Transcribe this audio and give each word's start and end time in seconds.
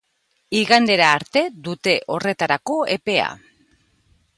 Igandera 0.59 1.09
arte 1.17 1.43
dute 1.69 1.95
horretarako 2.15 2.79
epea. 2.97 3.33